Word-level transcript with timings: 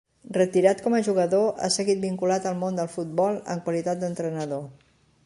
Retirat 0.35 0.79
com 0.85 0.95
a 0.99 1.01
jugador, 1.07 1.43
ha 1.65 1.69
seguit 1.75 2.01
vinculat 2.07 2.49
al 2.53 2.57
món 2.65 2.81
del 2.81 2.89
futbol 2.97 3.39
en 3.57 3.63
qualitat 3.69 4.03
d'entrenador. 4.05 4.69